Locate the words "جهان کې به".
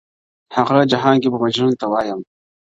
0.91-1.37